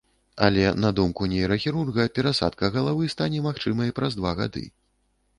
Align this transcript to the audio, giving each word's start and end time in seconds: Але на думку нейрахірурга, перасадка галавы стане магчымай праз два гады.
Але 0.45 0.61
на 0.83 0.89
думку 0.99 1.25
нейрахірурга, 1.33 2.05
перасадка 2.15 2.69
галавы 2.77 3.09
стане 3.15 3.41
магчымай 3.49 3.93
праз 3.99 4.17
два 4.21 4.31
гады. 4.41 4.65